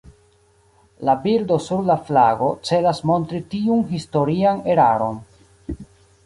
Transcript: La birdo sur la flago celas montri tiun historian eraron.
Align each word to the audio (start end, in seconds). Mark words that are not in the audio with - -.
La 1.09 1.13
birdo 1.25 1.57
sur 1.65 1.83
la 1.89 1.97
flago 2.07 2.47
celas 2.71 3.03
montri 3.11 3.43
tiun 3.53 3.85
historian 3.93 4.65
eraron. 4.75 5.21